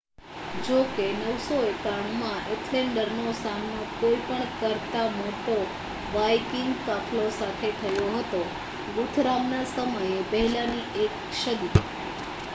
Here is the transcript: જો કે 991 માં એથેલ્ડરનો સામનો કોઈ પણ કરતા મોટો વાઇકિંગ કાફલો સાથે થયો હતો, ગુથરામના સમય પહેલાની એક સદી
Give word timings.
જો 0.59 0.77
કે 0.91 1.03
991 1.15 1.89
માં 2.19 2.47
એથેલ્ડરનો 2.53 3.33
સામનો 3.39 3.81
કોઈ 3.95 4.21
પણ 4.23 4.47
કરતા 4.55 5.03
મોટો 5.17 5.57
વાઇકિંગ 6.13 6.71
કાફલો 6.83 7.25
સાથે 7.33 7.69
થયો 7.77 8.07
હતો, 8.15 8.41
ગુથરામના 8.95 9.63
સમય 9.71 10.01
પહેલાની 10.31 10.89
એક 11.03 11.13
સદી 11.35 11.71